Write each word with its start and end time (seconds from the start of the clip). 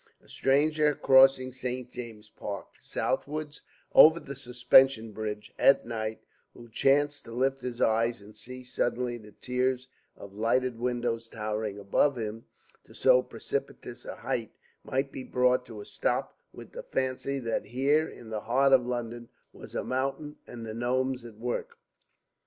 A 0.23 0.27
stranger 0.27 0.95
crossing 0.95 1.51
St. 1.51 1.91
James's 1.91 2.31
Park 2.31 2.69
southwards, 2.79 3.61
over 3.93 4.19
the 4.19 4.35
suspension 4.35 5.11
bridge, 5.11 5.53
at 5.59 5.85
night, 5.85 6.23
who 6.55 6.69
chanced 6.69 7.25
to 7.25 7.31
lift 7.31 7.61
his 7.61 7.79
eyes 7.81 8.19
and 8.19 8.35
see 8.35 8.63
suddenly 8.63 9.19
the 9.19 9.31
tiers 9.33 9.89
of 10.17 10.33
lighted 10.33 10.79
windows 10.79 11.29
towering 11.29 11.77
above 11.77 12.17
him 12.17 12.45
to 12.83 12.95
so 12.95 13.21
precipitous 13.21 14.03
a 14.03 14.15
height, 14.15 14.51
might 14.83 15.11
be 15.11 15.23
brought 15.23 15.67
to 15.67 15.81
a 15.81 15.85
stop 15.85 16.35
with 16.51 16.71
the 16.71 16.81
fancy 16.81 17.37
that 17.37 17.65
here 17.65 18.07
in 18.09 18.31
the 18.31 18.41
heart 18.41 18.73
of 18.73 18.87
London 18.87 19.29
was 19.53 19.75
a 19.75 19.83
mountain 19.83 20.35
and 20.47 20.65
the 20.65 20.73
gnomes 20.73 21.23
at 21.23 21.37
work. 21.37 21.77